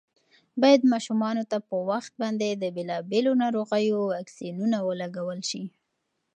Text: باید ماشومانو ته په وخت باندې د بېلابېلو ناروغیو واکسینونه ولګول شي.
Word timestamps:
باید 0.61 0.81
ماشومانو 0.93 1.43
ته 1.51 1.57
په 1.69 1.75
وخت 1.89 2.13
باندې 2.21 2.47
د 2.53 2.65
بېلابېلو 2.75 3.31
ناروغیو 3.43 3.97
واکسینونه 4.13 4.77
ولګول 4.87 5.39
شي. 5.49 5.63